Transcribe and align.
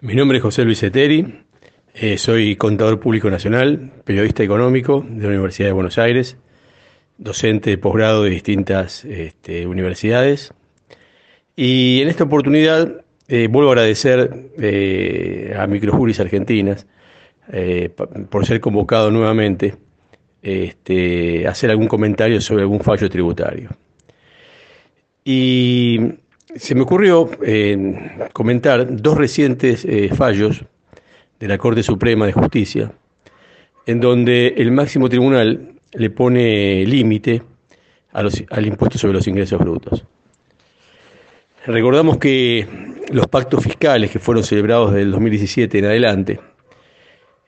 Mi 0.00 0.14
nombre 0.14 0.38
es 0.38 0.42
José 0.42 0.64
Luis 0.64 0.82
Eteri, 0.82 1.44
eh, 1.94 2.18
soy 2.18 2.56
contador 2.56 3.00
público 3.00 3.30
nacional, 3.30 3.92
periodista 4.04 4.42
económico 4.42 5.04
de 5.08 5.22
la 5.22 5.28
Universidad 5.28 5.68
de 5.68 5.72
Buenos 5.72 5.98
Aires, 5.98 6.36
docente 7.16 7.70
de 7.70 7.78
posgrado 7.78 8.24
de 8.24 8.30
distintas 8.30 9.04
este, 9.04 9.66
universidades. 9.66 10.52
Y 11.56 12.02
en 12.02 12.08
esta 12.08 12.24
oportunidad 12.24 13.04
eh, 13.28 13.48
vuelvo 13.48 13.70
a 13.70 13.74
agradecer 13.74 14.50
eh, 14.58 15.54
a 15.56 15.66
Microjuris 15.66 16.20
Argentinas 16.20 16.86
por 18.30 18.46
ser 18.46 18.58
convocado 18.60 19.10
nuevamente 19.10 19.74
este, 20.42 21.46
a 21.46 21.50
hacer 21.50 21.70
algún 21.70 21.88
comentario 21.88 22.40
sobre 22.40 22.62
algún 22.62 22.80
fallo 22.80 23.08
tributario. 23.08 23.70
Y 25.24 26.00
se 26.56 26.74
me 26.74 26.82
ocurrió 26.82 27.30
comentar 28.32 28.96
dos 28.96 29.16
recientes 29.16 29.86
fallos 30.16 30.64
de 31.40 31.48
la 31.48 31.58
Corte 31.58 31.82
Suprema 31.82 32.26
de 32.26 32.32
Justicia, 32.32 32.92
en 33.86 34.00
donde 34.00 34.54
el 34.56 34.70
máximo 34.70 35.08
tribunal 35.08 35.74
le 35.92 36.10
pone 36.10 36.84
límite 36.86 37.42
al 38.12 38.66
impuesto 38.66 38.98
sobre 38.98 39.14
los 39.14 39.26
ingresos 39.26 39.58
brutos. 39.58 40.04
Recordamos 41.66 42.18
que 42.18 42.66
los 43.10 43.26
pactos 43.26 43.64
fiscales 43.64 44.10
que 44.10 44.18
fueron 44.18 44.44
celebrados 44.44 44.92
del 44.92 45.10
2017 45.10 45.78
en 45.78 45.84
adelante 45.86 46.40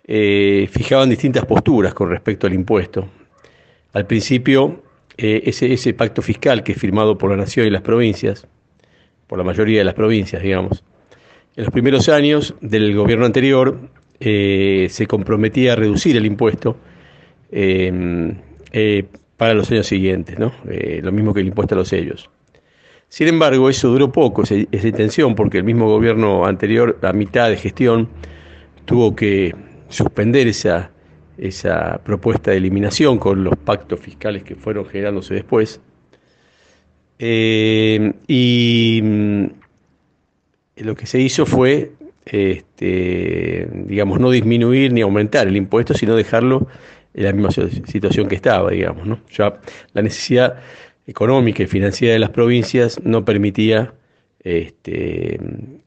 eh, 0.07 0.69
fijaban 0.71 1.11
distintas 1.11 1.45
posturas 1.45 1.93
con 1.93 2.09
respecto 2.09 2.47
al 2.47 2.55
impuesto. 2.55 3.07
Al 3.93 4.07
principio, 4.07 4.83
eh, 5.17 5.43
ese, 5.45 5.73
ese 5.73 5.93
pacto 5.93 6.23
fiscal 6.23 6.63
que 6.63 6.73
es 6.73 6.79
firmado 6.79 7.19
por 7.19 7.31
la 7.31 7.37
Nación 7.37 7.67
y 7.67 7.71
las 7.71 7.83
provincias, 7.83 8.47
por 9.27 9.39
la 9.39 9.45
mayoría 9.45 9.79
de 9.79 9.85
las 9.85 9.95
provincias, 9.95 10.43
digamos, 10.43 10.83
en 11.57 11.65
los 11.65 11.73
primeros 11.73 12.09
años 12.11 12.55
del 12.61 12.95
gobierno 12.95 13.25
anterior 13.25 13.79
eh, 14.21 14.89
se 14.91 15.07
comprometía 15.07 15.73
a 15.73 15.77
reducir 15.77 16.17
el 16.17 16.27
impuesto 16.27 16.77
em, 17.51 18.35
eh, 18.73 19.05
para 19.37 19.55
los 19.55 19.71
años 19.71 19.87
siguientes, 19.87 20.39
¿no? 20.39 20.53
Eh, 20.69 21.01
lo 21.03 21.13
mismo 21.13 21.33
que 21.33 21.41
el 21.41 21.47
impuesto 21.47 21.75
a 21.75 21.79
los 21.79 21.89
sellos. 21.89 22.29
Sin 23.09 23.29
embargo, 23.29 23.71
eso 23.71 23.89
duró 23.89 24.13
poco, 24.13 24.43
esa 24.43 24.55
intención, 24.55 25.35
porque 25.35 25.59
el 25.59 25.65
mismo 25.65 25.89
gobierno 25.89 26.45
anterior, 26.45 26.99
a 27.03 27.13
mitad 27.13 27.49
de 27.49 27.57
gestión, 27.57 28.09
tuvo 28.85 29.15
que 29.15 29.55
suspender 29.89 30.49
esa, 30.49 30.91
esa 31.39 32.01
propuesta 32.05 32.51
de 32.51 32.59
eliminación 32.59 33.19
con 33.19 33.45
los 33.45 33.57
pactos 33.57 34.01
fiscales 34.01 34.43
que 34.43 34.57
fueron 34.57 34.87
generándose 34.87 35.35
después. 35.35 35.81
Y 37.19 39.03
lo 40.77 40.95
que 40.95 41.07
se 41.07 41.21
hizo 41.21 41.47
fue, 41.47 41.93
este, 42.25 43.69
digamos, 43.73 44.21
no 44.21 44.31
disminuir 44.31 44.93
ni 44.93 45.01
aumentar 45.01 45.49
el 45.49 45.57
impuesto, 45.57 45.95
sino 45.95 46.15
dejarlo 46.17 46.67
en 47.15 47.25
la 47.25 47.33
misma 47.33 47.51
situación 47.51 48.29
que 48.29 48.35
estaba, 48.35 48.71
digamos. 48.71 49.07
¿no? 49.07 49.21
Ya 49.33 49.59
la 49.95 50.03
necesidad 50.03 50.61
económica 51.07 51.63
y 51.63 51.67
financiera 51.67 52.15
de 52.15 52.19
las 52.19 52.31
provincias 52.31 53.01
no 53.03 53.25
permitía 53.25 53.95
este, 54.41 55.41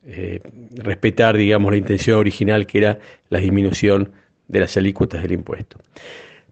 eh, 0.06 0.42
respetar, 0.76 1.38
digamos, 1.38 1.72
la 1.72 1.78
intención 1.78 2.18
original 2.18 2.66
que 2.66 2.80
era 2.80 3.00
la 3.30 3.40
disminución 3.40 4.12
de 4.48 4.60
las 4.62 4.76
alícuotas 4.76 5.22
del 5.22 5.34
impuesto. 5.34 5.78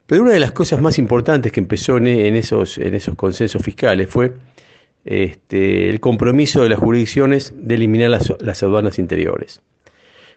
Pero 0.06 0.22
una 0.22 0.32
de 0.32 0.40
las 0.40 0.52
cosas 0.52 0.80
más 0.80 1.00
importantes 1.00 1.52
que 1.52 1.60
empezó 1.60 1.98
en 1.98 2.36
esos 2.36 2.80
consensos 3.18 3.62
fiscales 3.62 4.08
fue 4.10 4.34
este, 5.08 5.90
el 5.90 6.00
compromiso 6.02 6.64
de 6.64 6.70
las 6.70 6.80
jurisdicciones 6.80 7.54
de 7.56 7.76
eliminar 7.76 8.10
las, 8.10 8.64
aduanas 8.64 9.00
interiores. 9.00 9.62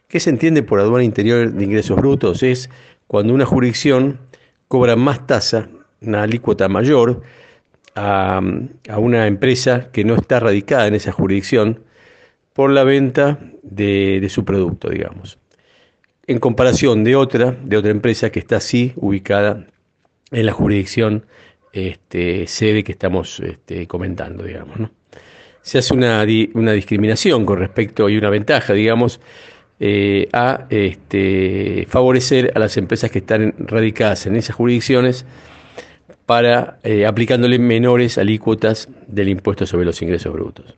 ¿Qué 0.06 0.20
se 0.20 0.30
entiende 0.30 0.62
por 0.62 0.78
aduana 0.78 1.04
interior 1.04 1.52
de 1.52 1.64
ingresos 1.64 1.96
brutos? 1.96 2.42
Es 2.42 2.70
cuando 3.08 3.34
una 3.34 3.46
jurisdicción 3.46 4.20
cobra 4.68 4.94
más 4.94 5.26
tasa, 5.26 5.68
una 6.00 6.22
alícuota 6.22 6.68
mayor, 6.68 7.22
a, 7.97 8.41
una 8.97 9.26
empresa 9.26 9.91
que 9.92 10.04
no 10.04 10.14
está 10.14 10.38
radicada 10.38 10.86
en 10.86 10.94
esa 10.94 11.10
jurisdicción 11.10 11.82
por 12.53 12.70
la 12.70 12.84
venta 12.84 13.41
de, 13.62 14.20
de, 14.20 14.28
su 14.28 14.44
producto, 14.44 14.88
digamos. 14.88 15.38
En 16.28 16.38
comparación 16.38 17.03
de 17.03 17.16
otra, 17.16 17.56
de 17.64 17.76
otra 17.76 17.91
empresa 17.91 18.30
que 18.30 18.38
está 18.38 18.59
así 18.59 18.92
ubicada 18.94 19.66
en 20.30 20.47
la 20.47 20.53
jurisdicción 20.53 21.26
este, 21.72 22.47
sede 22.47 22.84
que 22.84 22.92
estamos 22.92 23.41
este, 23.41 23.86
comentando, 23.86 24.44
digamos. 24.44 24.91
Se 25.62 25.78
hace 25.78 25.94
una, 25.94 26.25
discriminación 26.25 27.44
con 27.44 27.58
respecto 27.58 28.08
y 28.08 28.16
una 28.16 28.31
ventaja, 28.31 28.72
digamos, 28.72 29.20
eh, 29.78 30.28
a 30.32 30.66
este, 30.70 31.86
favorecer 31.88 32.53
a 32.54 32.59
las 32.59 32.76
empresas 32.76 33.10
que 33.10 33.19
están 33.20 33.54
radicadas 33.59 34.26
en 34.26 34.36
esas 34.36 34.56
jurisdicciones 34.56 35.25
para 36.26 36.78
eh, 36.82 37.06
aplicándole 37.06 37.59
menores 37.59 38.16
alícuotas 38.19 38.88
del 39.06 39.28
impuesto 39.28 39.66
sobre 39.66 39.84
los 39.84 40.00
ingresos 40.00 40.32
brutos. 40.32 40.76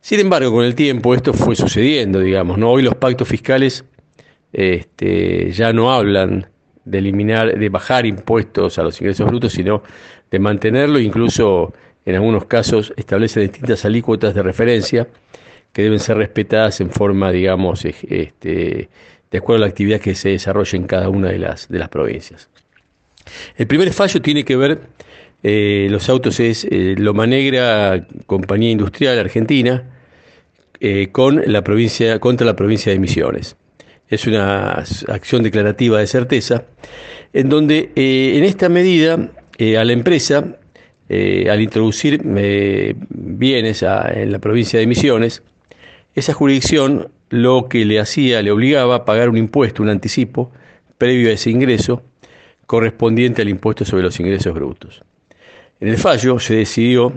Sin 0.00 0.20
embargo, 0.20 0.50
con 0.52 0.64
el 0.64 0.74
tiempo 0.74 1.14
esto 1.14 1.34
fue 1.34 1.54
sucediendo, 1.54 2.20
digamos. 2.20 2.58
Hoy 2.62 2.82
los 2.82 2.94
pactos 2.94 3.28
fiscales 3.28 3.84
este, 4.52 5.52
ya 5.52 5.72
no 5.72 5.92
hablan 5.92 6.48
de 6.84 6.98
eliminar, 6.98 7.58
de 7.58 7.68
bajar 7.68 8.06
impuestos 8.06 8.78
a 8.78 8.82
los 8.82 9.00
ingresos 9.00 9.26
brutos, 9.26 9.52
sino 9.52 9.82
de 10.30 10.38
mantenerlo, 10.38 10.98
incluso 10.98 11.72
en 12.04 12.14
algunos 12.14 12.46
casos 12.46 12.92
establece 12.96 13.40
distintas 13.40 13.84
alícuotas 13.84 14.34
de 14.34 14.42
referencia 14.42 15.08
que 15.72 15.82
deben 15.82 16.00
ser 16.00 16.16
respetadas 16.16 16.80
en 16.80 16.90
forma, 16.90 17.30
digamos, 17.30 17.84
este, 17.84 18.88
de 19.30 19.38
acuerdo 19.38 19.64
a 19.64 19.66
la 19.66 19.70
actividad 19.70 20.00
que 20.00 20.14
se 20.14 20.30
desarrolla 20.30 20.76
en 20.76 20.86
cada 20.86 21.08
una 21.08 21.28
de 21.28 21.38
las, 21.38 21.68
de 21.68 21.78
las 21.78 21.88
provincias. 21.88 22.48
El 23.56 23.66
primer 23.66 23.92
fallo 23.92 24.20
tiene 24.20 24.44
que 24.44 24.56
ver, 24.56 24.80
eh, 25.42 25.86
los 25.90 26.08
autos 26.08 26.40
es 26.40 26.64
eh, 26.64 26.94
Loma 26.98 27.26
Negra, 27.26 28.06
compañía 28.26 28.70
industrial 28.70 29.18
argentina, 29.18 29.84
eh, 30.80 31.08
con 31.12 31.42
la 31.46 31.62
provincia, 31.62 32.18
contra 32.18 32.46
la 32.46 32.56
provincia 32.56 32.90
de 32.90 32.98
Misiones 32.98 33.56
es 34.10 34.26
una 34.26 34.84
acción 35.08 35.42
declarativa 35.42 36.00
de 36.00 36.06
certeza, 36.06 36.64
en 37.32 37.48
donde 37.48 37.92
eh, 37.94 38.34
en 38.36 38.44
esta 38.44 38.68
medida 38.68 39.30
eh, 39.56 39.78
a 39.78 39.84
la 39.84 39.92
empresa, 39.92 40.56
eh, 41.08 41.48
al 41.48 41.60
introducir 41.60 42.20
bienes 43.08 43.82
en 43.82 44.32
la 44.32 44.38
provincia 44.40 44.80
de 44.80 44.86
Misiones, 44.86 45.42
esa 46.14 46.34
jurisdicción 46.34 47.08
lo 47.30 47.68
que 47.68 47.84
le 47.84 48.00
hacía, 48.00 48.42
le 48.42 48.50
obligaba 48.50 48.96
a 48.96 49.04
pagar 49.04 49.28
un 49.28 49.36
impuesto, 49.36 49.82
un 49.82 49.88
anticipo, 49.88 50.50
previo 50.98 51.30
a 51.30 51.32
ese 51.32 51.50
ingreso, 51.50 52.02
correspondiente 52.66 53.42
al 53.42 53.48
impuesto 53.48 53.84
sobre 53.84 54.02
los 54.02 54.18
ingresos 54.18 54.52
brutos. 54.52 55.02
En 55.78 55.88
el 55.88 55.96
fallo 55.96 56.38
se 56.40 56.54
decidió 56.56 57.12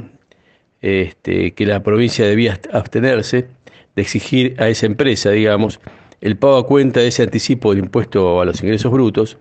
este, 0.81 1.52
que 1.52 1.66
la 1.66 1.81
provincia 1.81 2.25
debía 2.25 2.60
abstenerse 2.72 3.48
de 3.96 4.02
exigir 4.02 4.56
a 4.60 4.70
esa 4.70 4.86
empresa, 4.86 5.31
digamos, 5.31 5.80
el 6.24 6.38
pago 6.38 6.56
a 6.58 6.66
cuenta 6.66 7.02
de 7.02 7.08
ese 7.08 7.22
anticipo 7.22 7.72
del 7.74 7.84
impuesto 7.84 8.40
a 8.40 8.46
los 8.46 8.64
ingresos 8.64 8.90
brutos 8.90 9.38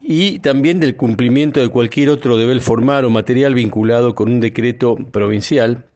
y 0.00 0.38
también 0.38 0.78
del 0.78 0.94
cumplimiento 0.94 1.58
de 1.58 1.68
cualquier 1.68 2.10
otro 2.10 2.36
deber 2.36 2.60
formal 2.60 3.04
o 3.04 3.10
material 3.10 3.54
vinculado 3.54 4.14
con 4.14 4.30
un 4.30 4.38
decreto 4.38 4.94
provincial 4.94 5.86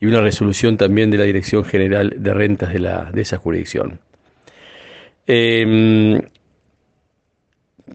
y 0.00 0.06
una 0.06 0.20
resolución 0.20 0.76
también 0.76 1.10
de 1.10 1.18
la 1.18 1.24
Dirección 1.24 1.64
General 1.64 2.14
de 2.16 2.32
Rentas 2.32 2.72
de, 2.72 3.20
esa 3.20 3.36
jurisdicción. 3.38 3.98
Em, 5.26 6.22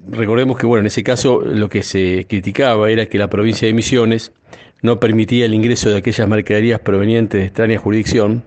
recordemos 0.09 0.58
que 0.58 0.66
bueno, 0.66 0.81
en 0.81 0.88
ese 0.88 1.02
caso 1.02 1.40
lo 1.40 1.69
que 1.69 1.81
se 1.81 2.25
criticaba 2.28 2.91
era 2.91 3.06
que 3.06 3.18
la 3.18 3.29
provincia 3.29 3.69
de 3.69 3.74
Misiones 3.74 4.34
no 4.81 5.00
permitía 5.00 5.46
el 5.46 5.53
ingreso 5.53 5.90
de 5.90 5.97
aquellas 5.97 6.28
mercaderías 6.28 6.81
provenientes 6.81 7.40
de 7.40 7.46
extraña 7.46 7.78
jurisdicción 7.78 8.44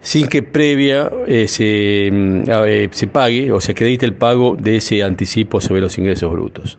sin 0.00 0.28
que 0.28 0.42
previa 0.42 1.10
eh, 1.26 2.10
mm, 2.10 2.42
eh, 2.48 2.88
se, 2.90 3.06
pague 3.06 3.52
o 3.52 3.60
se 3.60 3.72
acredite 3.72 4.06
el 4.06 4.14
pago 4.14 4.56
de 4.56 4.76
ese 4.76 5.02
anticipo 5.02 5.60
sobre 5.60 5.80
los 5.80 5.98
ingresos 5.98 6.30
brutos. 6.32 6.78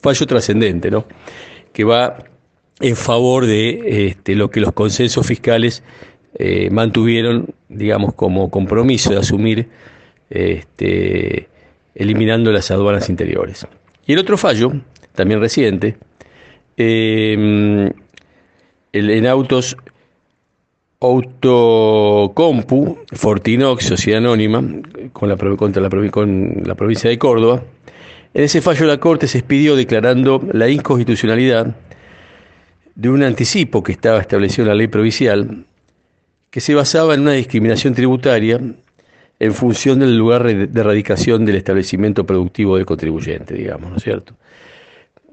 Fallo 0.00 0.26
trascendente, 0.26 0.90
¿no? 0.90 1.06
Que 1.72 1.84
va 1.84 2.18
en 2.80 2.96
favor 2.96 3.46
de 3.46 4.08
este, 4.08 4.34
lo 4.34 4.50
que 4.50 4.60
los 4.60 4.72
consensos 4.72 5.26
fiscales 5.26 5.82
eh, 6.38 6.68
mantuvieron, 6.70 7.54
digamos, 7.68 8.14
como 8.14 8.50
compromiso 8.50 9.10
de 9.10 9.18
asumir, 9.18 9.68
este, 10.30 11.48
eliminando 11.94 12.52
las 12.52 12.70
aduanas 12.70 13.08
interiores. 13.08 13.66
Y 14.06 14.12
el 14.12 14.18
otro 14.18 14.36
fallo, 14.36 14.72
también 15.14 15.40
reciente, 15.40 15.96
mm, 16.76 17.86
en 18.92 19.26
autos 19.26 19.76
Autocompu, 21.00 22.98
Fortinox, 23.12 23.84
Sociedad 23.84 24.18
Anónima, 24.18 24.64
con 25.12 25.28
la, 25.28 25.36
contra 25.36 25.80
la, 25.80 25.88
con 26.10 26.62
la 26.64 26.74
provincia 26.74 27.08
de 27.08 27.18
Córdoba. 27.18 27.62
En 28.34 28.44
ese 28.44 28.60
fallo 28.60 28.86
la 28.86 28.98
Corte 28.98 29.28
se 29.28 29.38
expidió 29.38 29.76
declarando 29.76 30.42
la 30.52 30.68
inconstitucionalidad 30.68 31.76
de 32.96 33.10
un 33.10 33.22
anticipo 33.22 33.82
que 33.82 33.92
estaba 33.92 34.20
establecido 34.20 34.64
en 34.64 34.68
la 34.68 34.74
ley 34.74 34.88
provincial, 34.88 35.64
que 36.50 36.60
se 36.60 36.74
basaba 36.74 37.14
en 37.14 37.20
una 37.20 37.32
discriminación 37.32 37.94
tributaria 37.94 38.60
en 39.40 39.54
función 39.54 40.00
del 40.00 40.18
lugar 40.18 40.44
de 40.44 40.82
radicación 40.82 41.44
del 41.44 41.54
establecimiento 41.56 42.26
productivo 42.26 42.76
del 42.76 42.86
contribuyente, 42.86 43.54
digamos, 43.54 43.90
¿no 43.90 43.96
es 43.98 44.02
cierto? 44.02 44.34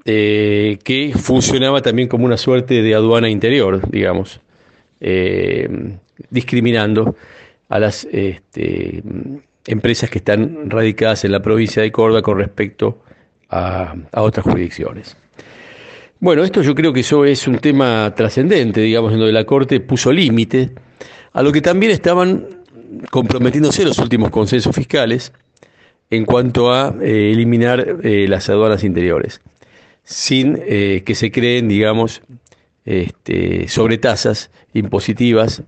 Eh, 0.04 0.78
que 0.84 1.12
funcionaba 1.16 1.82
también 1.82 2.06
como 2.06 2.24
una 2.24 2.36
suerte 2.36 2.82
de 2.82 2.94
aduana 2.94 3.28
interior, 3.28 3.90
digamos, 3.90 4.40
eh, 5.00 5.68
discriminando 6.30 7.16
a 7.68 7.78
las 7.78 8.06
este, 8.10 9.02
empresas 9.66 10.08
que 10.08 10.18
están 10.18 10.70
radicadas 10.70 11.24
en 11.24 11.32
la 11.32 11.40
provincia 11.40 11.82
de 11.82 11.92
Córdoba 11.92 12.22
con 12.22 12.38
respecto 12.38 13.02
a, 13.50 13.94
otras 14.12 14.44
jurisdicciones. 14.44 15.16
Bueno, 16.18 16.44
esto 16.44 16.62
yo 16.62 16.74
creo 16.74 16.92
que 16.92 17.00
eso 17.00 17.24
es 17.24 17.46
un 17.46 17.58
tema 17.58 18.14
trascendente, 18.16 18.80
digamos, 18.80 19.12
en 19.12 19.18
donde 19.18 19.32
la 19.32 19.44
Corte 19.44 19.80
puso 19.80 20.10
límite 20.10 20.70
a 21.32 21.42
lo 21.42 21.52
que 21.52 21.60
también 21.60 21.92
estaban 21.92 22.46
comprometiéndose 23.10 23.84
los 23.84 23.98
últimos 23.98 24.30
consensos 24.30 24.74
fiscales 24.74 25.32
en 26.08 26.24
cuanto 26.24 26.72
a 26.72 26.94
eh, 27.02 27.32
eliminar 27.32 27.98
eh, 28.02 28.26
las 28.28 28.48
aduanas 28.48 28.84
interiores, 28.84 29.40
sin 30.04 30.54
que 30.54 31.14
se 31.14 31.32
creen, 31.32 31.68
digamos, 31.68 32.22
este, 32.86 33.68
sobretasas 33.68 34.50
impositivas 34.72 35.62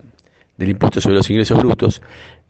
del 0.57 0.71
impuesto 0.71 1.01
sobre 1.01 1.17
los 1.17 1.29
ingresos 1.29 1.59
brutos 1.59 2.01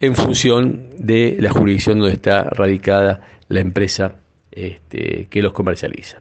en 0.00 0.14
función 0.14 0.90
de 0.98 1.36
la 1.40 1.50
jurisdicción 1.50 1.98
donde 1.98 2.14
está 2.14 2.44
radicada 2.44 3.22
la 3.48 3.60
empresa 3.60 4.16
este, 4.52 5.26
que 5.30 5.42
los 5.42 5.52
comercializa. 5.52 6.18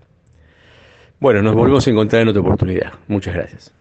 Bueno, 1.20 1.42
nos 1.42 1.56
volvemos 1.56 1.86
a 1.88 1.90
encontrar 1.90 2.22
en 2.22 2.30
otra 2.30 2.42
oportunidad. 2.42 2.94
Muchas 3.08 3.34
gracias. 3.34 3.77